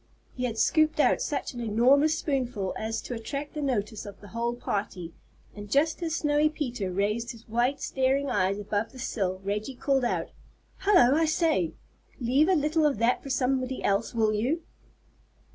He 0.33 0.45
had 0.45 0.57
scooped 0.57 0.99
out 0.99 1.21
such 1.21 1.53
an 1.53 1.59
enormous 1.61 2.17
spoonful 2.17 2.73
as 2.75 3.03
to 3.03 3.13
attract 3.13 3.53
the 3.53 3.61
notice 3.61 4.03
of 4.03 4.19
the 4.19 4.29
whole 4.29 4.55
party; 4.55 5.13
and 5.55 5.69
just 5.69 6.01
as 6.01 6.15
Snowy 6.15 6.49
Peter 6.49 6.91
raised 6.91 7.33
his 7.33 7.47
white 7.47 7.79
staring 7.79 8.27
eyes 8.27 8.57
above 8.57 8.93
the 8.93 8.97
sill, 8.97 9.39
Reggie 9.43 9.75
called 9.75 10.03
out, 10.03 10.31
"Hullo! 10.79 11.13
I 11.15 11.25
say! 11.25 11.73
leave 12.19 12.49
a 12.49 12.55
little 12.55 12.87
of 12.87 12.97
that 12.97 13.21
for 13.21 13.29
somebody 13.29 13.83
else, 13.83 14.15
will 14.15 14.33
you?" 14.33 14.63